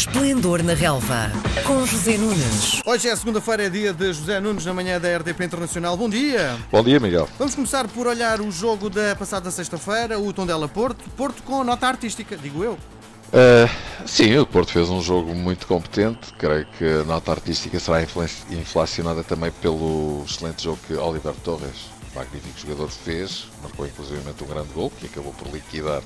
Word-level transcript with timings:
Esplendor 0.00 0.62
na 0.62 0.72
Relva, 0.72 1.30
com 1.66 1.84
José 1.84 2.16
Nunes. 2.16 2.80
Hoje 2.86 3.06
é 3.06 3.14
segunda-feira, 3.14 3.66
é 3.66 3.68
dia 3.68 3.92
de 3.92 4.14
José 4.14 4.40
Nunes 4.40 4.64
na 4.64 4.72
manhã 4.72 4.98
da 4.98 5.14
RDP 5.18 5.44
Internacional. 5.44 5.94
Bom 5.94 6.08
dia! 6.08 6.56
Bom 6.72 6.82
dia, 6.82 6.98
Miguel. 6.98 7.28
Vamos 7.38 7.54
começar 7.54 7.86
por 7.86 8.06
olhar 8.06 8.40
o 8.40 8.50
jogo 8.50 8.88
da 8.88 9.14
passada 9.14 9.50
sexta-feira, 9.50 10.18
o 10.18 10.32
Tondela 10.32 10.66
Porto. 10.66 11.04
Porto 11.10 11.42
com 11.42 11.62
nota 11.62 11.86
artística, 11.86 12.34
digo 12.34 12.64
eu. 12.64 12.72
Uh, 12.72 13.68
sim, 14.06 14.38
o 14.38 14.46
Porto 14.46 14.72
fez 14.72 14.88
um 14.88 15.02
jogo 15.02 15.34
muito 15.34 15.66
competente. 15.66 16.32
Creio 16.38 16.66
que 16.78 16.84
a 17.02 17.04
nota 17.04 17.32
artística 17.32 17.78
será 17.78 17.98
inflacionada 18.02 19.22
também 19.22 19.52
pelo 19.60 20.24
excelente 20.26 20.64
jogo 20.64 20.78
que 20.86 20.94
Oliver 20.94 21.34
Torres 21.44 21.99
magnífico 22.14 22.58
jogador 22.58 22.88
fez, 22.88 23.46
marcou 23.62 23.86
inclusive 23.86 24.20
um 24.20 24.46
grande 24.46 24.72
gol 24.72 24.90
que 24.90 25.06
acabou 25.06 25.32
por 25.32 25.48
liquidar 25.48 26.02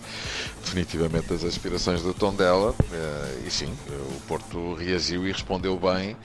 definitivamente 0.63 1.33
as 1.33 1.45
aspirações 1.45 2.03
do 2.03 2.13
Tondela 2.13 2.75
eh, 2.93 3.43
e 3.47 3.51
sim, 3.51 3.75
o 3.89 4.21
Porto 4.27 4.75
reagiu 4.75 5.27
e 5.27 5.33
respondeu 5.33 5.79
bem, 5.79 6.17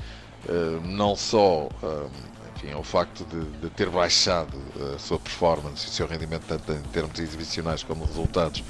eh, 0.48 0.80
não 0.84 1.16
só 1.16 1.70
eh, 1.82 2.08
enfim, 2.56 2.72
ao 2.74 2.84
facto 2.84 3.24
de, 3.26 3.46
de, 3.60 3.70
ter 3.70 3.90
baixado 3.90 4.58
a 4.94 5.00
sua 5.00 5.18
performance 5.18 5.86
e 5.86 5.90
o 5.90 5.92
seu 5.92 6.08
rendimento 6.08 6.44
tanto 6.46 6.72
em 6.74 6.82
termos 6.92 7.18
exibicionais 7.18 7.84
como 7.84 8.04
resultados 8.04 8.64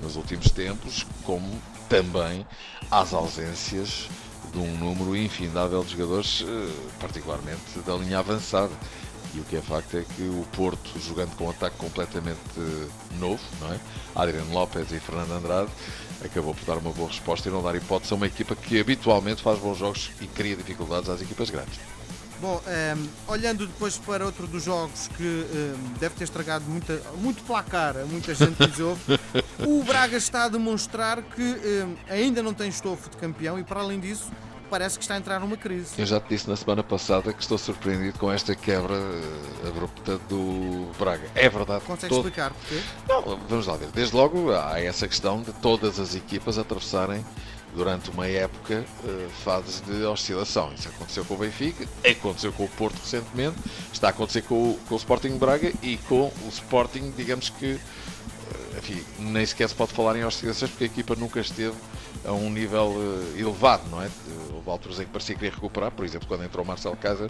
nos 0.00 0.14
últimos 0.14 0.50
tempos, 0.52 1.04
como 1.24 1.60
também 1.88 2.46
às 2.90 3.12
ausências 3.12 4.08
de 4.52 4.58
um 4.58 4.76
número 4.76 5.16
infindável 5.16 5.82
de 5.82 5.92
jogadores, 5.92 6.44
particularmente 7.00 7.78
da 7.84 7.94
linha 7.94 8.18
avançada. 8.18 8.72
E 9.34 9.40
o 9.40 9.44
que 9.44 9.56
é 9.56 9.62
facto 9.62 9.96
é 9.96 10.02
que 10.02 10.22
o 10.22 10.46
Porto, 10.52 10.98
jogando 11.00 11.34
com 11.36 11.44
um 11.44 11.50
ataque 11.50 11.76
completamente 11.76 12.38
novo, 13.18 13.42
não 13.60 13.72
é? 13.72 13.80
Adriano 14.14 14.52
Lopes 14.52 14.92
e 14.92 15.00
Fernando 15.00 15.32
Andrade, 15.32 15.70
acabou 16.22 16.54
por 16.54 16.64
dar 16.64 16.76
uma 16.76 16.92
boa 16.92 17.08
resposta 17.08 17.48
e 17.48 17.52
não 17.52 17.62
dar 17.62 17.74
hipótese 17.74 18.12
a 18.12 18.16
uma 18.16 18.26
equipa 18.26 18.54
que 18.54 18.78
habitualmente 18.78 19.42
faz 19.42 19.58
bons 19.58 19.78
jogos 19.78 20.10
e 20.20 20.26
cria 20.26 20.54
dificuldades 20.54 21.08
às 21.08 21.20
equipas 21.20 21.48
grandes. 21.50 21.80
Bom, 22.42 22.60
um, 22.66 22.70
ehm, 22.70 23.08
olhando 23.28 23.68
depois 23.68 23.96
para 23.98 24.26
outro 24.26 24.48
dos 24.48 24.64
jogos 24.64 25.06
que 25.16 25.22
um, 25.22 25.46
ehm, 25.54 25.94
deve 26.00 26.16
ter 26.16 26.24
estragado 26.24 26.64
muita, 26.64 27.00
muito 27.20 27.40
placar 27.44 27.96
a 27.96 28.04
muita 28.04 28.34
gente 28.34 28.56
que 28.56 28.66
diz 28.66 28.80
o 29.64 29.84
Braga 29.84 30.16
está 30.16 30.44
a 30.44 30.48
demonstrar 30.48 31.22
que 31.22 31.40
um, 31.40 31.54
ehm, 31.64 31.96
ainda 32.10 32.42
não 32.42 32.52
tem 32.52 32.68
estofo 32.68 33.08
de 33.10 33.16
campeão 33.16 33.60
e, 33.60 33.62
para 33.62 33.80
além 33.80 34.00
disso, 34.00 34.28
parece 34.72 34.96
que 34.98 35.04
está 35.04 35.16
a 35.16 35.18
entrar 35.18 35.38
numa 35.38 35.58
crise. 35.58 35.92
Eu 35.98 36.06
já 36.06 36.18
te 36.18 36.30
disse 36.30 36.48
na 36.48 36.56
semana 36.56 36.82
passada 36.82 37.30
que 37.30 37.42
estou 37.42 37.58
surpreendido 37.58 38.18
com 38.18 38.32
esta 38.32 38.54
quebra 38.54 38.94
uh, 38.94 39.68
abrupta 39.68 40.16
do 40.30 40.90
Braga. 40.98 41.28
É 41.34 41.46
verdade. 41.46 41.84
Consegue 41.84 42.08
todo... 42.08 42.26
explicar 42.26 42.54
porquê? 42.54 42.80
Não, 43.06 43.38
vamos 43.46 43.66
lá 43.66 43.76
ver. 43.76 43.88
Desde 43.88 44.16
logo 44.16 44.50
há 44.50 44.80
essa 44.80 45.06
questão 45.06 45.42
de 45.42 45.52
todas 45.52 46.00
as 46.00 46.14
equipas 46.14 46.56
atravessarem 46.56 47.22
durante 47.74 48.08
uma 48.08 48.26
época 48.26 48.82
uh, 49.04 49.30
fases 49.44 49.82
de 49.82 50.04
oscilação. 50.04 50.72
Isso 50.72 50.88
aconteceu 50.88 51.22
com 51.26 51.34
o 51.34 51.36
Benfica, 51.36 51.86
aconteceu 52.10 52.50
com 52.50 52.64
o 52.64 52.68
Porto 52.70 52.98
recentemente, 52.98 53.58
está 53.92 54.06
a 54.06 54.10
acontecer 54.10 54.40
com 54.40 54.54
o, 54.54 54.80
com 54.88 54.94
o 54.94 54.98
Sporting 54.98 55.36
Braga 55.36 55.70
e 55.82 55.98
com 56.08 56.32
o 56.46 56.48
Sporting, 56.48 57.12
digamos 57.14 57.50
que 57.50 57.78
enfim, 58.78 59.04
nem 59.18 59.44
sequer 59.44 59.68
se 59.68 59.74
pode 59.74 59.92
falar 59.92 60.16
em 60.16 60.24
oscilações 60.24 60.70
porque 60.70 60.84
a 60.84 60.86
equipa 60.86 61.14
nunca 61.14 61.40
esteve 61.40 61.76
a 62.24 62.32
um 62.32 62.50
nível 62.50 62.94
elevado, 63.36 63.82
não 63.90 64.02
é? 64.02 64.08
Houve 64.64 64.70
alturas 64.70 65.00
em 65.00 65.04
que 65.04 65.10
parecia 65.10 65.34
que 65.34 65.40
queria 65.40 65.54
recuperar, 65.54 65.90
por 65.90 66.04
exemplo, 66.04 66.28
quando 66.28 66.44
entrou 66.44 66.64
Marcelo 66.64 66.96
Casa 66.96 67.28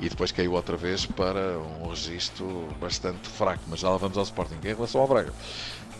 e 0.00 0.08
depois 0.08 0.32
caiu 0.32 0.52
outra 0.52 0.76
vez 0.76 1.06
para 1.06 1.58
um 1.58 1.88
registro 1.88 2.68
bastante 2.80 3.28
fraco. 3.28 3.62
Mas 3.68 3.80
já 3.80 3.88
lá 3.88 3.96
vamos 3.96 4.18
ao 4.18 4.24
Sporting. 4.24 4.56
Em 4.62 4.74
relação 4.74 5.00
ao 5.00 5.06
Braga, 5.06 5.32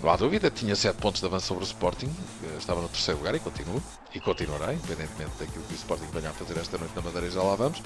não 0.03 0.11
há 0.11 0.17
dúvida, 0.17 0.51
tinha 0.51 0.75
7 0.75 0.97
pontos 0.97 1.21
de 1.21 1.27
avanço 1.27 1.47
sobre 1.47 1.63
o 1.63 1.67
Sporting, 1.67 2.13
estava 2.59 2.81
no 2.81 2.89
terceiro 2.89 3.19
lugar 3.21 3.37
e 3.37 3.39
continua, 3.39 3.81
e 4.13 4.19
continuará, 4.19 4.75
independentemente 4.75 5.31
daquilo 5.39 5.65
que 5.65 5.75
o 5.75 5.77
Sporting 5.77 6.09
venha 6.13 6.31
a 6.31 6.33
fazer 6.33 6.59
esta 6.59 6.77
noite 6.77 6.93
na 6.97 7.03
Madeira, 7.03 7.31
já 7.31 7.41
lá 7.41 7.55
vamos. 7.55 7.81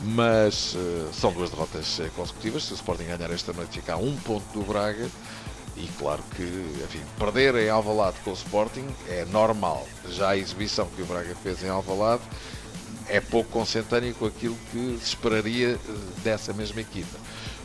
Mas 0.00 0.74
uh, 0.74 1.08
são 1.14 1.32
duas 1.32 1.48
derrotas 1.48 2.00
eh, 2.00 2.10
consecutivas. 2.14 2.64
Se 2.64 2.72
o 2.72 2.76
Sporting 2.76 3.04
ganhar 3.04 3.30
esta 3.30 3.54
noite, 3.54 3.80
fica 3.80 3.94
a 3.94 3.96
um 3.96 4.14
ponto 4.16 4.44
do 4.52 4.62
Braga. 4.62 5.08
E 5.76 5.88
claro 5.98 6.22
que, 6.36 6.42
enfim, 6.42 7.00
perder 7.18 7.56
em 7.56 7.68
Alvalade 7.68 8.16
com 8.24 8.30
o 8.30 8.34
Sporting 8.34 8.86
é 9.08 9.24
normal. 9.26 9.86
Já 10.08 10.30
a 10.30 10.36
exibição 10.36 10.86
que 10.94 11.02
o 11.02 11.06
Braga 11.06 11.34
fez 11.42 11.62
em 11.64 11.68
Alvalade 11.68 12.22
é 13.08 13.20
pouco 13.20 13.50
consentânea 13.50 14.14
com 14.14 14.26
aquilo 14.26 14.56
que 14.70 14.96
se 15.00 15.08
esperaria 15.08 15.70
eh, 15.70 15.78
dessa 16.22 16.52
mesma 16.52 16.80
equipa. 16.80 17.18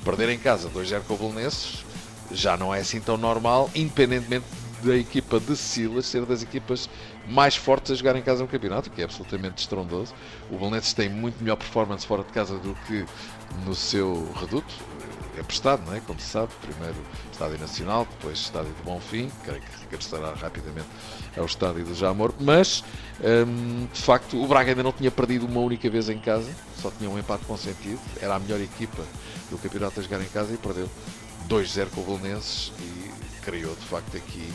Perder 0.04 0.30
em 0.30 0.40
casa 0.40 0.70
2-0 0.70 1.02
com 1.08 1.14
o 1.14 1.18
Belenenses 1.18 1.86
já 2.32 2.58
não 2.58 2.74
é 2.74 2.80
assim 2.80 3.00
tão 3.00 3.18
normal, 3.18 3.70
independentemente 3.76 4.46
da 4.84 4.96
equipa 4.96 5.40
de 5.40 5.56
Silas 5.58 6.06
ser 6.06 6.26
das 6.26 6.42
equipas 6.42 6.90
mais 7.28 7.56
fortes 7.56 7.92
a 7.92 7.96
jogar 7.96 8.16
em 8.16 8.22
casa 8.22 8.42
no 8.42 8.48
campeonato, 8.48 8.90
que 8.90 9.02
é 9.02 9.04
absolutamente 9.04 9.62
estrondoso. 9.62 10.14
O 10.50 10.58
Belenenses 10.58 10.94
tem 10.94 11.10
muito 11.10 11.42
melhor 11.42 11.58
performance 11.58 12.08
fora 12.08 12.24
de 12.24 12.32
casa 12.32 12.58
do 12.58 12.76
que 12.88 13.06
no 13.66 13.76
seu 13.76 14.32
reduto 14.34 14.74
emprestado, 15.40 15.86
não 15.86 15.96
é? 15.96 16.00
como 16.00 16.20
se 16.20 16.28
sabe, 16.28 16.52
primeiro 16.62 16.98
Estádio 17.32 17.60
Nacional, 17.60 18.08
depois 18.10 18.40
Estádio 18.40 18.72
do 18.72 18.84
Bonfim, 18.84 19.32
creio 19.44 19.62
que 19.62 19.82
regressará 19.82 20.34
rapidamente 20.34 20.88
ao 21.38 21.46
Estádio 21.46 21.86
do 21.86 21.96
Jamor, 21.96 22.34
mas 22.40 22.84
hum, 23.48 23.88
de 23.92 24.02
facto 24.02 24.42
o 24.42 24.48
Braga 24.48 24.72
ainda 24.72 24.84
não 24.84 24.92
tinha 24.92 25.12
perdido 25.12 25.46
uma 25.46 25.62
única 25.62 25.90
vez 25.90 26.10
em 26.10 26.20
casa, 26.20 26.52
só 26.82 26.92
tinha 26.92 27.10
um 27.10 27.18
empate 27.18 27.46
consentido, 27.46 28.00
era 28.22 28.36
a 28.36 28.40
melhor 28.40 28.60
equipa 28.60 29.04
do 29.50 29.58
campeonato 29.58 30.00
a 30.00 30.04
jogar 30.04 30.22
em 30.22 30.28
casa 30.30 30.54
e 30.54 30.58
perdeu 30.58 30.90
2-0 31.48 31.88
com 31.90 32.02
o 32.02 32.18
Belenenses 32.18 32.72
e 32.80 33.42
criou 33.42 33.74
de 33.76 33.86
facto 33.86 34.16
aqui 34.16 34.48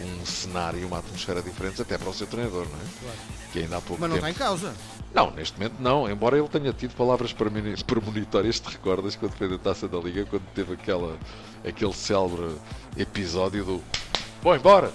um 0.00 0.24
cenário 0.26 0.80
e 0.80 0.84
uma 0.84 0.98
atmosfera 0.98 1.42
diferentes 1.42 1.80
até 1.80 1.98
para 1.98 2.08
o 2.08 2.14
seu 2.14 2.26
treinador, 2.26 2.66
não 2.68 2.76
é? 2.76 2.84
Claro. 3.00 3.18
Que 3.52 3.58
ainda 3.60 3.76
há 3.76 3.80
pouco 3.80 4.00
Mas 4.00 4.10
não 4.10 4.16
tempo... 4.16 4.28
está 4.28 4.30
em 4.30 4.46
causa. 4.46 4.74
Não, 5.14 5.30
neste 5.30 5.58
momento 5.58 5.74
não, 5.78 6.10
embora 6.10 6.38
ele 6.38 6.48
tenha 6.48 6.72
tido 6.72 6.94
palavras 6.94 7.32
premonitórias, 7.32 8.58
te 8.60 8.70
recordas 8.70 9.14
quando 9.16 9.32
foi 9.32 9.48
da 9.48 9.58
taça 9.58 9.86
da 9.86 9.98
Liga, 9.98 10.24
quando 10.24 10.44
teve 10.54 10.72
aquela, 10.74 11.18
aquele 11.66 11.92
célebre 11.92 12.56
episódio 12.96 13.64
do 13.64 13.82
vou 14.42 14.56
embora, 14.56 14.92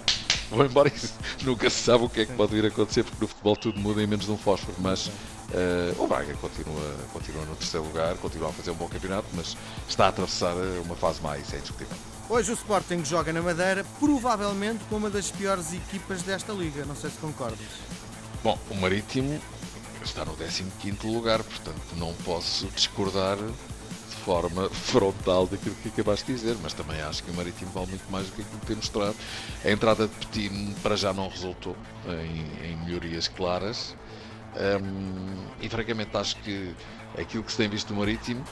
vou 0.50 0.64
embora 0.64 0.90
e 1.40 1.44
nunca 1.44 1.70
se 1.70 1.82
sabe 1.82 2.04
o 2.04 2.08
que 2.08 2.20
é 2.22 2.26
que 2.26 2.32
pode 2.34 2.54
vir 2.54 2.64
a 2.64 2.68
acontecer, 2.68 3.04
porque 3.04 3.18
no 3.20 3.28
futebol 3.28 3.56
tudo 3.56 3.78
muda 3.78 4.02
em 4.02 4.06
menos 4.06 4.26
de 4.26 4.32
um 4.32 4.36
fósforo, 4.36 4.74
mas 4.78 5.06
uh, 5.06 6.02
o 6.02 6.06
Braga 6.06 6.34
continua, 6.34 6.96
continua 7.12 7.44
no 7.46 7.56
terceiro 7.56 7.86
lugar, 7.86 8.16
continua 8.16 8.50
a 8.50 8.52
fazer 8.52 8.72
um 8.72 8.74
bom 8.74 8.88
campeonato, 8.88 9.26
mas 9.34 9.56
está 9.88 10.06
a 10.06 10.08
atravessar 10.08 10.54
uma 10.84 10.96
fase 10.96 11.22
mais, 11.22 11.52
é 11.54 11.58
indiscutível. 11.58 11.96
Hoje 12.30 12.50
o 12.50 12.54
Sporting 12.54 13.02
joga 13.06 13.32
na 13.32 13.40
Madeira, 13.40 13.86
provavelmente 13.98 14.84
com 14.90 14.96
uma 14.96 15.08
das 15.08 15.30
piores 15.30 15.72
equipas 15.72 16.20
desta 16.22 16.52
liga, 16.52 16.84
não 16.84 16.94
sei 16.94 17.08
se 17.08 17.16
concordas. 17.16 17.58
Bom, 18.44 18.58
o 18.70 18.74
Marítimo 18.74 19.40
está 20.04 20.26
no 20.26 20.36
15 20.36 21.06
lugar, 21.06 21.42
portanto 21.42 21.80
não 21.96 22.12
posso 22.26 22.66
discordar 22.66 23.38
de 23.38 24.16
forma 24.26 24.68
frontal 24.68 25.46
daquilo 25.46 25.74
que 25.76 25.88
acabaste 25.88 26.26
de 26.26 26.34
dizer, 26.34 26.58
mas 26.62 26.74
também 26.74 27.00
acho 27.00 27.24
que 27.24 27.30
o 27.30 27.34
Marítimo 27.34 27.70
vale 27.70 27.86
muito 27.86 28.12
mais 28.12 28.26
do 28.26 28.32
que 28.34 28.42
aquilo 28.42 28.60
que 28.60 28.66
tem 28.66 28.76
mostrado. 28.76 29.16
A 29.64 29.70
entrada 29.70 30.06
de 30.06 30.14
Petino 30.26 30.74
para 30.82 30.96
já 30.96 31.14
não 31.14 31.28
resultou 31.28 31.74
em, 32.06 32.72
em 32.72 32.76
melhorias 32.84 33.26
claras 33.26 33.96
um, 34.56 35.46
e 35.60 35.68
francamente 35.68 36.16
acho 36.16 36.36
que 36.36 36.74
aquilo 37.18 37.42
que 37.44 37.50
se 37.50 37.58
tem 37.58 37.68
visto 37.68 37.88
do 37.88 37.94
Marítimo 37.94 38.42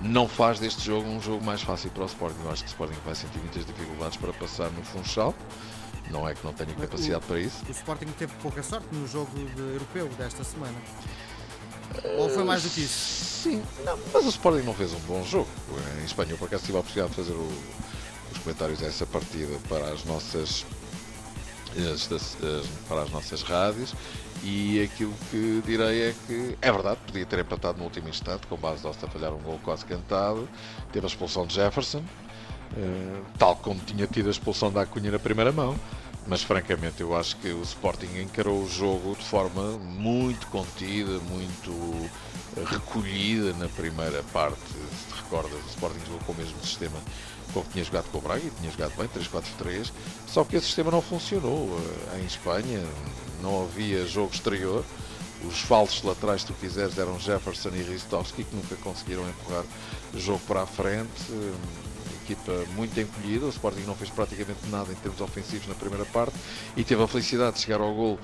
não 0.00 0.26
faz 0.26 0.58
deste 0.58 0.84
jogo 0.84 1.08
um 1.08 1.20
jogo 1.20 1.44
mais 1.44 1.62
fácil 1.62 1.90
para 1.90 2.04
o 2.04 2.06
Sporting. 2.06 2.40
Eu 2.44 2.50
acho 2.50 2.62
que 2.62 2.68
o 2.68 2.72
Sporting 2.72 2.98
vai 3.04 3.14
sentir 3.14 3.38
muitas 3.38 3.64
dificuldades 3.64 4.16
para 4.16 4.32
passar 4.32 4.70
no 4.70 4.82
Funchal. 4.84 5.34
Não 6.10 6.28
é 6.28 6.34
que 6.34 6.44
não 6.44 6.52
tenha 6.52 6.74
capacidade 6.74 7.24
o, 7.24 7.28
para 7.28 7.40
isso. 7.40 7.64
O 7.68 7.70
Sporting 7.70 8.06
teve 8.18 8.32
pouca 8.42 8.62
sorte 8.62 8.86
no 8.92 9.06
jogo 9.06 9.30
de 9.54 9.60
europeu 9.60 10.08
desta 10.18 10.42
semana. 10.42 10.76
Ou 12.18 12.28
foi 12.28 12.42
mais 12.44 12.62
do 12.62 12.70
que 12.70 12.80
isso? 12.80 13.42
Sim, 13.42 13.62
não, 13.84 13.98
mas 14.12 14.24
o 14.24 14.28
Sporting 14.28 14.64
não 14.64 14.74
fez 14.74 14.92
um 14.92 15.00
bom 15.00 15.22
jogo. 15.24 15.48
Em 16.00 16.04
Espanha, 16.04 16.32
eu 16.32 16.38
por 16.38 16.46
acaso 16.46 16.64
tive 16.64 16.76
a 16.76 16.80
oportunidade 16.80 17.14
de 17.14 17.22
fazer 17.22 17.32
o, 17.32 17.52
os 18.32 18.38
comentários 18.38 18.78
dessa 18.78 19.06
partida 19.06 19.56
para 19.68 19.92
as 19.92 20.04
nossas 20.04 20.64
para 22.88 23.02
as 23.02 23.10
nossas 23.10 23.42
rádios 23.42 23.94
e 24.42 24.82
aquilo 24.82 25.14
que 25.30 25.62
direi 25.64 26.08
é 26.08 26.14
que 26.26 26.58
é 26.60 26.72
verdade, 26.72 26.98
podia 27.06 27.24
ter 27.24 27.38
empatado 27.38 27.78
no 27.78 27.84
último 27.84 28.08
instante 28.08 28.46
com 28.46 28.56
base 28.56 28.82
de 28.82 29.06
falhar 29.06 29.32
um 29.32 29.38
gol 29.38 29.60
quase 29.62 29.84
cantado, 29.84 30.48
teve 30.92 31.06
a 31.06 31.08
expulsão 31.08 31.46
de 31.46 31.54
Jefferson, 31.54 32.02
eh, 32.76 33.20
tal 33.38 33.56
como 33.56 33.80
tinha 33.80 34.06
tido 34.06 34.28
a 34.28 34.30
expulsão 34.30 34.72
da 34.72 34.82
Acunha 34.82 35.10
na 35.12 35.18
primeira 35.18 35.52
mão, 35.52 35.78
mas 36.26 36.42
francamente 36.42 37.00
eu 37.00 37.16
acho 37.16 37.36
que 37.36 37.48
o 37.48 37.62
Sporting 37.62 38.20
encarou 38.20 38.62
o 38.62 38.68
jogo 38.68 39.16
de 39.16 39.24
forma 39.24 39.78
muito 39.78 40.46
contida, 40.48 41.18
muito 41.20 42.10
recolhida 42.66 43.52
na 43.54 43.68
primeira 43.68 44.22
parte. 44.32 44.60
Se 44.60 45.08
te 45.08 45.22
recordas, 45.22 45.52
o 45.52 45.68
Sporting 45.68 46.00
jogou 46.06 46.20
com 46.26 46.32
o 46.32 46.36
mesmo 46.36 46.60
sistema 46.60 46.98
com 47.52 47.62
que 47.62 47.70
tinha 47.70 47.84
jogado 47.84 48.10
com 48.10 48.18
o 48.18 48.20
Braga 48.20 48.42
e 48.44 48.50
tinha 48.50 48.70
jogado 48.70 48.96
bem, 48.96 49.08
3-4-3, 49.08 49.90
só 50.26 50.44
que 50.44 50.56
esse 50.56 50.66
sistema 50.66 50.90
não 50.90 51.02
funcionou. 51.02 51.68
Eh, 52.14 52.20
em 52.20 52.24
Espanha 52.24 52.82
não 53.42 53.64
havia 53.64 54.06
jogo 54.06 54.32
exterior. 54.32 54.84
Os 55.44 55.60
falsos 55.60 56.02
laterais, 56.04 56.42
se 56.42 56.46
tu 56.46 56.54
quiseres, 56.54 56.96
eram 56.98 57.18
Jefferson 57.18 57.70
e 57.70 57.82
Ristovski, 57.82 58.44
que 58.44 58.54
nunca 58.54 58.76
conseguiram 58.76 59.28
empurrar 59.28 59.64
o 60.14 60.18
jogo 60.18 60.40
para 60.46 60.62
a 60.62 60.66
frente 60.66 61.10
equipa 62.22 62.52
muito 62.74 62.98
encolhida, 62.98 63.46
o 63.46 63.48
Sporting 63.48 63.82
não 63.82 63.94
fez 63.94 64.10
praticamente 64.10 64.66
nada 64.70 64.92
em 64.92 64.96
termos 64.96 65.20
ofensivos 65.20 65.66
na 65.66 65.74
primeira 65.74 66.04
parte 66.06 66.34
e 66.76 66.84
teve 66.84 67.02
a 67.02 67.08
felicidade 67.08 67.56
de 67.56 67.62
chegar 67.62 67.80
ao 67.80 67.92
gol 67.94 68.18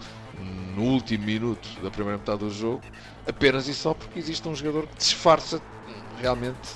no 0.75 0.83
último 0.83 1.25
minuto 1.25 1.69
da 1.83 1.91
primeira 1.91 2.19
metade 2.19 2.39
do 2.39 2.51
jogo, 2.51 2.83
apenas 3.27 3.67
e 3.67 3.75
só 3.75 3.93
porque 3.93 4.19
existe 4.19 4.47
um 4.49 4.55
jogador 4.55 4.87
que 4.87 4.97
disfarça 4.97 5.61
realmente 6.21 6.69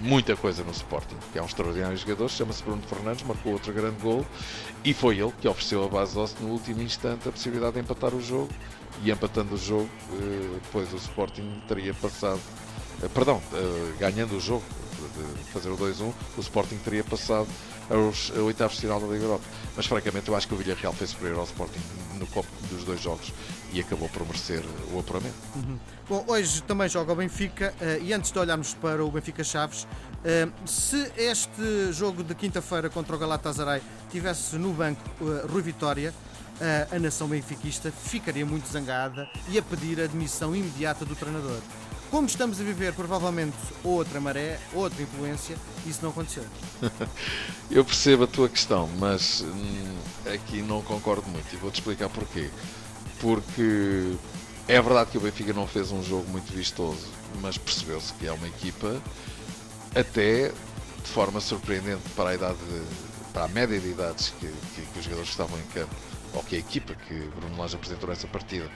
muita 0.00 0.36
coisa 0.36 0.62
no 0.62 0.70
Sporting, 0.70 1.16
é 1.34 1.42
um 1.42 1.46
extraordinário 1.46 1.96
jogador, 1.96 2.28
chama-se 2.28 2.62
Bruno 2.62 2.82
Fernandes, 2.82 3.24
marcou 3.24 3.52
outro 3.52 3.72
grande 3.72 3.96
gol 4.00 4.24
e 4.84 4.94
foi 4.94 5.18
ele 5.18 5.32
que 5.40 5.48
ofereceu 5.48 5.84
a 5.84 5.88
base 5.88 6.16
no 6.40 6.48
último 6.48 6.82
instante 6.82 7.28
a 7.28 7.32
possibilidade 7.32 7.74
de 7.74 7.80
empatar 7.80 8.14
o 8.14 8.20
jogo 8.20 8.48
e 9.02 9.10
empatando 9.10 9.54
o 9.54 9.58
jogo, 9.58 9.88
eh, 10.12 10.58
depois 10.62 10.92
o 10.92 10.96
Sporting 10.96 11.62
teria 11.68 11.92
passado, 11.94 12.40
eh, 13.02 13.08
perdão, 13.08 13.42
eh, 13.52 13.92
ganhando 13.98 14.36
o 14.36 14.40
jogo, 14.40 14.64
de 15.06 15.52
fazer 15.52 15.70
o 15.70 15.76
2-1, 15.76 16.12
o 16.36 16.40
Sporting 16.40 16.76
teria 16.78 17.04
passado 17.04 17.48
aos 17.90 18.30
oitavos 18.30 18.76
de 18.76 18.82
final 18.82 19.00
da 19.00 19.06
Liga 19.06 19.24
Europa. 19.24 19.44
Mas 19.76 19.86
francamente 19.86 20.28
eu 20.28 20.36
acho 20.36 20.48
que 20.48 20.54
o 20.54 20.56
Villarreal 20.56 20.92
foi 20.92 21.06
superior 21.06 21.38
ao 21.38 21.44
Sporting 21.44 21.80
no 22.18 22.26
copo 22.26 22.48
dos 22.70 22.84
dois 22.84 23.00
jogos 23.00 23.32
e 23.72 23.80
acabou 23.80 24.08
por 24.08 24.24
merecer 24.26 24.62
o 24.92 24.98
apuramento. 24.98 25.34
Uhum. 25.54 25.78
Bom, 26.08 26.24
hoje 26.26 26.62
também 26.62 26.88
joga 26.88 27.12
o 27.12 27.16
Benfica 27.16 27.74
uh, 27.80 28.02
e 28.02 28.12
antes 28.12 28.30
de 28.30 28.38
olharmos 28.38 28.74
para 28.74 29.04
o 29.04 29.10
Benfica 29.10 29.44
Chaves, 29.44 29.84
uh, 29.84 30.68
se 30.68 31.10
este 31.16 31.92
jogo 31.92 32.22
de 32.22 32.34
quinta-feira 32.34 32.88
contra 32.88 33.14
o 33.14 33.18
Galatasaray 33.18 33.82
tivesse 34.10 34.56
no 34.56 34.72
banco 34.72 35.02
uh, 35.20 35.46
Rui 35.50 35.62
Vitória, 35.62 36.12
a 36.90 36.98
nação 36.98 37.28
benfiquista 37.28 37.92
ficaria 37.92 38.46
muito 38.46 38.66
zangada 38.66 39.28
e 39.50 39.58
a 39.58 39.62
pedir 39.62 40.00
a 40.00 40.04
admissão 40.04 40.56
imediata 40.56 41.04
do 41.04 41.14
treinador. 41.14 41.60
Como 42.10 42.26
estamos 42.26 42.60
a 42.60 42.64
viver 42.64 42.92
provavelmente 42.92 43.56
outra 43.82 44.20
maré, 44.20 44.58
outra 44.72 45.02
influência, 45.02 45.56
isso 45.84 46.00
não 46.02 46.10
aconteceu. 46.10 46.44
Eu 47.70 47.84
percebo 47.84 48.24
a 48.24 48.26
tua 48.26 48.48
questão, 48.48 48.88
mas 48.98 49.42
hum, 49.42 49.96
aqui 50.32 50.62
não 50.62 50.82
concordo 50.82 51.28
muito 51.28 51.52
e 51.52 51.56
vou-te 51.56 51.80
explicar 51.80 52.08
porquê. 52.08 52.48
Porque 53.20 54.14
é 54.68 54.80
verdade 54.80 55.10
que 55.10 55.18
o 55.18 55.20
Benfica 55.20 55.52
não 55.52 55.66
fez 55.66 55.90
um 55.90 56.02
jogo 56.02 56.28
muito 56.30 56.52
vistoso, 56.52 57.06
mas 57.40 57.58
percebeu-se 57.58 58.12
que 58.14 58.26
é 58.26 58.32
uma 58.32 58.46
equipa 58.46 59.00
até 59.94 60.48
de 60.48 61.08
forma 61.12 61.40
surpreendente 61.40 62.02
para 62.14 62.30
a 62.30 62.34
idade, 62.34 62.58
para 63.32 63.44
a 63.44 63.48
média 63.48 63.78
de 63.80 63.88
idades 63.88 64.32
que, 64.40 64.46
que, 64.46 64.82
que 64.82 64.98
os 64.98 65.04
jogadores 65.04 65.30
estavam 65.30 65.58
em 65.58 65.66
campo 65.72 65.94
ou 66.36 66.42
que 66.42 66.56
a 66.56 66.58
equipa 66.58 66.94
que 66.94 67.14
Bruno 67.14 67.58
Lage 67.58 67.74
apresentou 67.76 68.08
nessa 68.08 68.26
partida 68.26 68.70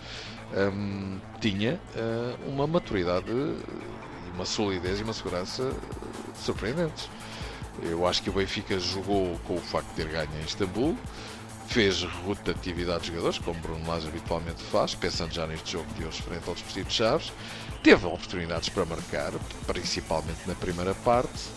um, 0.72 1.18
tinha 1.40 1.78
uh, 1.94 2.48
uma 2.48 2.66
maturidade, 2.66 3.30
uma 4.34 4.44
solidez 4.44 5.00
e 5.00 5.02
uma 5.02 5.12
segurança 5.12 5.72
surpreendentes. 6.34 7.08
Eu 7.82 8.06
acho 8.06 8.22
que 8.22 8.30
o 8.30 8.32
Benfica 8.32 8.78
jogou 8.78 9.38
com 9.46 9.54
o 9.54 9.60
facto 9.60 9.88
de 9.90 9.94
ter 9.94 10.08
ganho 10.08 10.28
em 10.40 10.44
Istambul, 10.44 10.96
fez 11.68 12.02
rotatividade 12.02 13.02
de 13.02 13.08
jogadores, 13.08 13.38
como 13.38 13.60
Bruno 13.60 13.86
Lage 13.86 14.08
habitualmente 14.08 14.62
faz, 14.64 14.94
pensando 14.94 15.32
já 15.32 15.46
neste 15.46 15.72
jogo 15.72 15.86
de 15.94 16.04
hoje 16.04 16.20
frente 16.20 16.48
ao 16.48 16.54
Desportivo 16.54 16.88
de 16.88 16.94
Chaves, 16.94 17.32
teve 17.82 18.06
oportunidades 18.06 18.68
para 18.68 18.84
marcar, 18.84 19.32
principalmente 19.66 20.40
na 20.46 20.54
primeira 20.54 20.94
parte, 20.94 21.48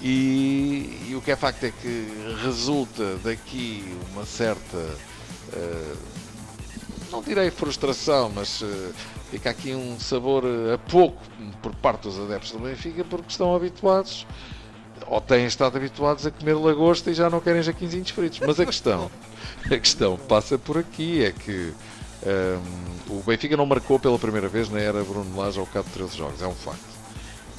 e, 0.00 1.08
e, 1.08 1.14
o 1.14 1.22
que 1.22 1.30
é 1.30 1.36
facto 1.36 1.64
é 1.64 1.70
que 1.70 2.08
resulta 2.42 3.16
daqui 3.22 3.84
uma 4.12 4.26
certa 4.26 4.78
não 7.10 7.22
direi 7.22 7.50
frustração, 7.50 8.30
mas 8.34 8.60
uh, 8.62 8.92
fica 9.30 9.50
aqui 9.50 9.72
um 9.74 9.98
sabor 10.00 10.44
a 10.72 10.78
pouco 10.78 11.22
por 11.62 11.74
parte 11.76 12.02
dos 12.02 12.18
adeptos 12.18 12.52
do 12.52 12.58
Benfica 12.58 13.04
porque 13.04 13.28
estão 13.28 13.54
habituados 13.54 14.26
ou 15.06 15.20
têm 15.20 15.46
estado 15.46 15.76
habituados 15.76 16.26
a 16.26 16.30
comer 16.30 16.54
lagosta 16.54 17.10
e 17.10 17.14
já 17.14 17.28
não 17.28 17.40
querem 17.40 17.62
jaquinzinhos 17.62 18.10
fritos. 18.10 18.40
Mas 18.40 18.58
a 18.58 18.66
questão, 18.66 19.10
a 19.66 19.78
questão 19.78 20.16
passa 20.16 20.58
por 20.58 20.78
aqui, 20.78 21.24
é 21.24 21.32
que 21.32 21.72
um, 22.24 22.28
ehm, 22.28 23.18
o 23.18 23.22
Benfica 23.22 23.56
não 23.56 23.66
marcou 23.66 23.98
pela 23.98 24.18
primeira 24.18 24.48
vez 24.48 24.68
na 24.70 24.80
era 24.80 25.02
Bruno 25.04 25.36
Lage 25.36 25.58
ao 25.58 25.66
cabo 25.66 25.88
de 25.88 25.94
13 25.94 26.16
jogos, 26.16 26.42
é 26.42 26.46
um 26.46 26.54
facto. 26.54 26.93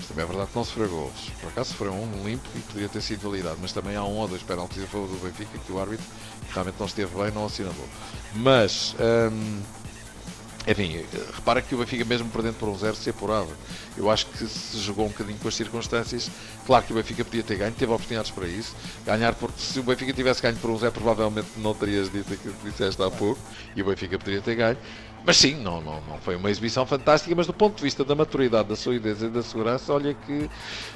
Também 0.07 0.24
é 0.24 0.27
verdade 0.27 0.50
que 0.50 0.56
não 0.56 0.63
sofreu 0.63 0.89
gols. 0.89 1.31
Por 1.42 1.50
acaso 1.50 1.71
sofreu 1.71 1.94
um 1.94 2.25
limpo 2.25 2.47
e 2.56 2.59
poderia 2.59 2.89
ter 2.89 3.01
sido 3.01 3.21
validado, 3.21 3.57
mas 3.62 3.71
também 3.71 3.95
há 3.95 4.03
um 4.03 4.18
ou 4.18 4.27
dois 4.27 4.44
penaltis 4.44 4.83
a 4.83 4.88
favor 4.88 5.07
do 5.07 5.18
Benfica 5.24 5.57
que 5.57 5.71
o 5.71 5.80
árbitro 5.80 6.06
realmente 6.53 6.75
não 6.80 6.86
esteve 6.86 7.15
bem, 7.15 7.31
não 7.31 7.45
assinalou. 7.45 7.88
Mas, 8.36 8.95
hum, 9.00 9.62
enfim, 10.68 11.06
repara 11.33 11.62
que 11.62 11.75
o 11.75 11.77
Benfica, 11.77 12.03
mesmo 12.06 12.27
perdendo 12.30 12.56
por 12.56 12.68
um 12.69 12.77
zero, 12.77 12.95
se 12.95 13.09
apurava. 13.09 13.51
Eu 13.95 14.09
acho 14.09 14.25
que 14.25 14.45
se 14.47 14.80
jogou 14.80 15.06
um 15.06 15.09
bocadinho 15.09 15.38
com 15.38 15.47
as 15.47 15.56
circunstâncias. 15.56 16.30
Claro 16.65 16.83
que 16.83 16.92
o 16.92 16.95
Benfica 16.95 17.24
podia 17.24 17.44
ter 17.44 17.56
ganho, 17.56 17.71
teve 17.71 17.92
oportunidades 17.92 18.31
para 18.31 18.47
isso. 18.47 18.75
Ganhar, 19.06 19.36
porque 19.36 19.59
se 19.59 19.80
o 19.80 19.83
Benfica 19.83 20.12
tivesse 20.12 20.42
ganho 20.42 20.57
por 20.57 20.71
um 20.71 20.77
zero, 20.77 20.92
provavelmente 20.92 21.47
não 21.57 21.74
terias 21.75 22.12
dito 22.12 22.33
aquilo 22.33 22.53
que 22.56 22.69
disseste 22.71 23.01
há 23.01 23.12
pouco. 23.12 23.39
E 23.75 23.81
o 23.81 23.86
Benfica 23.86 24.18
poderia 24.18 24.42
ter 24.42 24.56
ganho. 24.56 24.77
Mas 25.25 25.38
sim, 25.38 25.56
não, 25.56 25.81
não, 25.81 26.00
não 26.01 26.19
foi 26.19 26.36
uma 26.36 26.51
exibição 26.51 26.86
fantástica, 26.86 27.33
mas 27.36 27.48
do 27.48 27.54
ponto 27.54 27.77
de 27.77 27.83
vista 27.83 28.06
da 28.06 28.13
maturidade, 28.13 28.69
da 28.69 28.75
solidez 28.75 29.24
e 29.24 29.27
da 29.27 29.42
segurança, 29.42 29.92
olha 29.92 30.13
que 30.13 30.48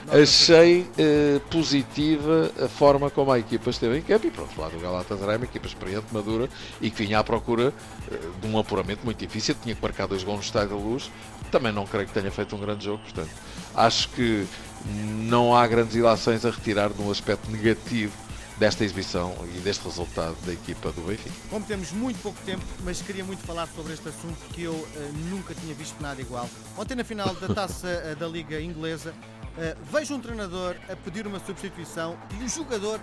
achei 0.07 0.87
eh, 0.99 1.41
positiva 1.49 2.51
a 2.63 2.67
forma 2.67 3.09
como 3.09 3.31
a 3.31 3.39
equipa 3.39 3.71
esteve 3.71 3.97
em 3.97 4.01
campo. 4.03 4.27
E 4.27 4.31
pronto, 4.31 4.51
lá 4.61 4.69
do 4.69 4.79
Galatasaray, 4.79 5.37
uma 5.37 5.45
equipa 5.45 5.65
experiente, 5.65 6.05
madura 6.11 6.47
e 6.79 6.91
que 6.91 7.03
vinha 7.03 7.17
à 7.17 7.23
procura 7.23 7.73
eh, 8.11 8.19
de 8.39 8.47
um 8.47 8.59
apuramento 8.59 9.03
muito 9.03 9.17
difícil. 9.17 9.55
Tinha 9.63 9.73
que 9.73 9.81
marcar 9.81 10.05
dois 10.05 10.23
gols 10.23 10.37
no 10.37 10.43
Estádio 10.43 10.77
da 10.77 10.83
Luz. 10.83 11.09
Também 11.51 11.71
não 11.71 11.87
creio 11.87 12.05
que 12.05 12.13
tenha 12.13 12.29
feito 12.29 12.55
um 12.55 12.59
grande 12.59 12.85
jogo, 12.85 13.01
portanto, 13.01 13.31
acho 13.73 14.09
que 14.09 14.45
não 14.85 15.55
há 15.55 15.65
grandes 15.65 15.95
ilações 15.95 16.45
a 16.45 16.51
retirar 16.51 16.89
de 16.89 17.01
um 17.01 17.09
aspecto 17.09 17.49
negativo 17.49 18.13
desta 18.59 18.83
exibição 18.83 19.33
e 19.55 19.59
deste 19.61 19.85
resultado 19.85 20.35
da 20.45 20.51
equipa 20.51 20.91
do 20.91 21.01
Benfica. 21.01 21.33
Como 21.49 21.65
temos 21.65 21.91
muito 21.93 22.21
pouco 22.21 22.37
tempo, 22.45 22.63
mas 22.83 23.01
queria 23.01 23.23
muito 23.23 23.41
falar 23.43 23.67
sobre 23.67 23.93
este 23.93 24.09
assunto 24.09 24.37
que 24.53 24.63
eu 24.63 24.73
uh, 24.73 24.87
nunca 25.29 25.55
tinha 25.55 25.73
visto 25.73 25.99
nada 26.01 26.21
igual. 26.21 26.47
Ontem 26.77 26.95
na 26.95 27.03
final 27.03 27.33
da 27.35 27.47
taça 27.53 27.87
uh, 27.87 28.15
da 28.17 28.27
Liga 28.27 28.59
Inglesa, 28.61 29.11
uh, 29.11 29.91
vejo 29.91 30.13
um 30.13 30.19
treinador 30.19 30.75
a 30.89 30.95
pedir 30.95 31.25
uma 31.25 31.39
substituição 31.39 32.17
e 32.39 32.43
o 32.43 32.49
jogador 32.49 32.99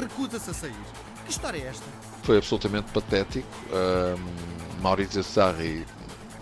recusa-se 0.00 0.50
a 0.50 0.54
sair. 0.54 0.76
Que 1.24 1.32
história 1.32 1.58
é 1.58 1.66
esta? 1.66 1.84
Foi 2.22 2.38
absolutamente 2.38 2.90
patético. 2.92 3.48
Uh, 3.66 4.80
Maurizio 4.80 5.22
Sarri, 5.22 5.84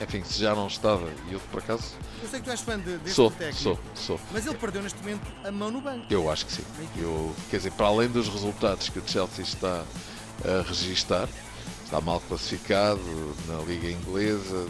enfim, 0.01 0.23
se 0.25 0.41
já 0.41 0.55
não 0.55 0.67
estava, 0.67 1.09
e 1.29 1.33
eu 1.33 1.41
por 1.51 1.61
acaso 1.61 1.95
eu 2.23 2.29
sei 2.29 2.41
que 2.41 2.47
tu 2.47 2.51
és 2.51 2.61
fã 2.61 2.79
de, 2.79 2.99
deste 2.99 3.15
sou, 3.15 3.31
técnico. 3.31 3.63
Sou, 3.63 3.79
sou. 3.95 4.21
Mas 4.33 4.47
ele 4.47 4.57
perdeu 4.57 4.83
neste 4.83 4.99
momento 4.99 5.27
a 5.45 5.51
mão 5.51 5.71
no 5.71 5.81
banco. 5.81 6.07
Eu 6.11 6.31
acho 6.31 6.47
que 6.47 6.53
sim. 6.53 6.65
Eu, 6.97 7.35
quer 7.51 7.59
dizer, 7.59 7.73
para 7.73 7.87
além 7.87 8.09
dos 8.09 8.29
resultados 8.29 8.89
que 8.89 8.99
o 8.99 9.03
Chelsea 9.07 9.45
está 9.45 9.85
a 10.45 10.63
registar, 10.67 11.29
está 11.85 12.01
mal 12.01 12.21
classificado 12.21 13.01
na 13.47 13.61
Liga 13.63 13.91
Inglesa, 13.91 14.67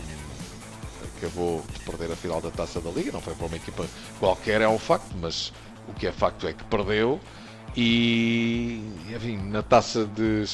acabou 1.17 1.65
de 1.73 1.81
perder 1.81 2.13
a 2.13 2.17
final 2.17 2.41
da 2.41 2.51
taça 2.51 2.81
da 2.81 2.91
Liga, 2.91 3.13
não 3.13 3.21
foi 3.21 3.35
para 3.35 3.47
uma 3.47 3.57
equipa 3.57 3.87
qualquer, 4.21 4.61
é 4.61 4.69
um 4.69 4.79
facto, 4.79 5.15
mas 5.21 5.53
o 5.89 5.93
que 5.93 6.07
é 6.07 6.13
facto 6.13 6.47
é 6.47 6.53
que 6.53 6.65
perdeu. 6.65 7.21
E, 7.77 8.83
enfim, 9.15 9.37
na 9.37 9.63
taça 9.63 10.05
de, 10.05 10.45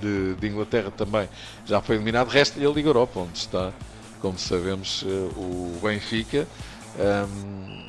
de, 0.00 0.34
de 0.34 0.46
Inglaterra 0.46 0.90
também 0.90 1.28
já 1.64 1.80
foi 1.80 1.96
eliminado. 1.96 2.28
Resta-lhe 2.28 2.66
a 2.66 2.70
Liga 2.70 2.88
Europa, 2.88 3.20
onde 3.20 3.38
está 3.38 3.72
como 4.24 4.38
sabemos, 4.38 5.04
eh, 5.06 5.30
o 5.36 5.78
Benfica. 5.82 6.48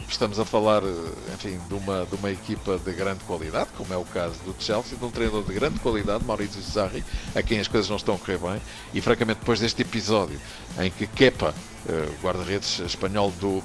estamos 0.10 0.38
a 0.38 0.44
falar, 0.44 0.84
eh, 0.84 1.34
enfim, 1.34 1.58
de 1.70 1.74
uma, 1.74 2.06
de 2.06 2.16
uma 2.16 2.30
equipa 2.30 2.78
de 2.78 2.92
grande 2.92 3.24
qualidade, 3.24 3.70
como 3.78 3.94
é 3.94 3.98
o 3.98 4.04
caso 4.04 4.36
do 4.44 4.54
Chelsea, 4.60 4.98
de 4.98 5.06
um 5.06 5.10
treinador 5.10 5.46
de 5.46 5.54
grande 5.54 5.80
qualidade, 5.80 6.26
Maurício 6.26 6.62
Sarri, 6.62 7.06
a 7.34 7.42
quem 7.42 7.62
as 7.62 7.70
coisas 7.70 7.90
não 7.90 7.96
estão 7.96 8.16
a 8.16 8.18
correr 8.18 8.38
bem, 8.38 8.62
e 8.94 9.00
francamente 9.00 9.40
depois 9.40 9.62
deste 9.62 9.82
episódio 9.82 10.38
em 10.78 10.92
que 10.92 11.08
Kepa, 11.08 11.56
eh, 11.88 12.10
guarda-redes 12.22 12.80
espanhol 12.80 13.32
do 13.40 13.64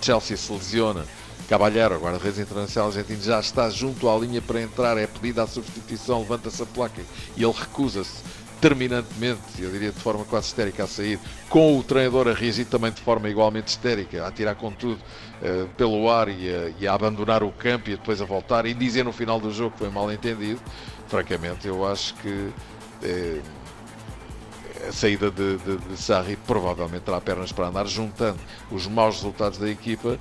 Chelsea, 0.00 0.36
se 0.36 0.52
lesiona, 0.52 1.04
Caballero, 1.48 1.98
guarda-redes 1.98 2.38
internacional 2.38 2.90
argentino, 2.90 3.20
já 3.20 3.40
está 3.40 3.68
junto 3.68 4.08
à 4.08 4.16
linha 4.16 4.40
para 4.40 4.62
entrar, 4.62 4.96
é 4.96 5.08
pedida 5.08 5.42
a 5.42 5.46
substituição, 5.48 6.20
levanta-se 6.20 6.62
a 6.62 6.66
placa 6.66 7.02
e 7.36 7.42
ele 7.42 7.52
recusa-se 7.52 8.22
terminantemente, 8.60 9.40
eu 9.58 9.70
diria 9.70 9.90
de 9.90 9.98
forma 9.98 10.24
quase 10.24 10.48
histérica 10.48 10.84
a 10.84 10.86
sair, 10.86 11.18
com 11.48 11.78
o 11.78 11.82
treinador 11.82 12.28
a 12.28 12.34
reagir 12.34 12.66
também 12.66 12.92
de 12.92 13.00
forma 13.00 13.28
igualmente 13.28 13.68
histérica, 13.68 14.26
a 14.26 14.30
tirar 14.30 14.54
com 14.54 14.70
tudo 14.70 15.00
uh, 15.42 15.68
pelo 15.76 16.10
ar 16.10 16.28
e 16.28 16.48
a, 16.48 16.72
e 16.78 16.86
a, 16.86 16.92
abandonar 16.92 17.42
o 17.42 17.50
campo 17.50 17.88
e 17.88 17.96
depois 17.96 18.20
a 18.20 18.24
voltar 18.24 18.66
e 18.66 18.74
dizer 18.74 19.04
no 19.04 19.12
final 19.12 19.40
do 19.40 19.50
jogo 19.50 19.72
que 19.72 19.78
foi 19.78 19.90
mal 19.90 20.12
entendido, 20.12 20.60
francamente 21.08 21.66
eu 21.66 21.86
acho 21.86 22.14
que 22.16 22.28
uh, 22.28 23.42
a 24.88 24.92
saída 24.92 25.30
de, 25.30 25.56
de, 25.58 25.76
de 25.76 25.96
Sarri 25.96 26.36
provavelmente 26.46 27.02
terá 27.02 27.20
pernas 27.20 27.52
para 27.52 27.68
andar, 27.68 27.86
juntando 27.86 28.38
os 28.70 28.86
maus 28.86 29.16
resultados 29.16 29.58
da 29.58 29.68
equipa 29.68 30.18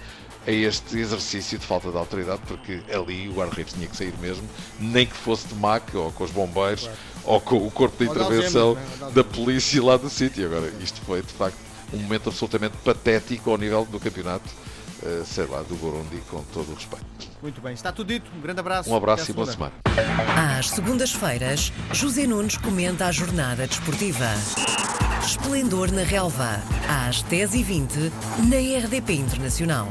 a 0.48 0.52
este 0.52 0.98
exercício 0.98 1.58
de 1.58 1.66
falta 1.66 1.92
de 1.92 1.98
autoridade, 1.98 2.42
porque 2.48 2.82
ali 2.94 3.28
o 3.28 3.34
guarda-redes 3.34 3.74
tinha 3.74 3.88
que 3.88 3.96
sair 3.96 4.14
mesmo, 4.20 4.48
nem 4.80 5.06
que 5.06 5.16
fosse 5.16 5.48
de 5.48 5.56
MAC 5.56 5.96
ou 5.96 6.12
com 6.12 6.24
os 6.24 6.32
bombeiros 6.32 6.84
claro. 6.84 6.98
ou 7.26 7.42
com 7.42 7.68
o 7.68 7.72
corpo 7.72 8.04
de 8.04 8.10
intervenção 8.10 8.76
né? 8.76 9.12
da 9.14 9.24
polícia 9.24 9.84
lá 9.84 9.98
do 9.98 10.10
sítio. 10.10 10.46
Agora, 10.46 10.72
isto 10.82 11.02
foi 11.02 11.22
de 11.22 11.34
facto 11.34 11.58
um 11.94 11.98
momento 11.98 12.30
absolutamente 12.30 12.78
patético 12.84 13.50
ao 13.52 13.58
nível 13.58 13.86
do 13.86 14.00
campeonato 14.00 14.50
eh, 15.02 15.24
sei 15.26 15.46
lá, 15.46 15.62
do 15.62 15.76
Burundi, 15.76 16.22
com 16.30 16.44
todo 16.54 16.72
o 16.72 16.76
respeito. 16.76 17.06
Muito 17.42 17.62
bem, 17.62 17.74
está 17.74 17.92
tudo 17.92 18.08
dito. 18.08 18.30
Um 18.36 18.42
grande 18.42 18.60
abraço. 18.60 18.90
Um 18.90 18.96
abraço 18.96 19.32
e 19.32 19.34
boa 19.34 19.50
semana. 19.50 19.72
Às 20.58 20.70
segundas-feiras, 20.72 21.72
José 21.94 22.28
Nunes 22.28 22.58
comenta 22.58 23.06
a 23.06 23.12
jornada 23.12 23.66
desportiva. 23.66 24.28
Esplendor 25.22 25.92
na 25.92 26.04
Relva, 26.04 26.62
às 26.88 27.24
10h20, 27.24 28.12
na 28.48 28.86
RDP 28.86 29.12
Internacional. 29.16 29.88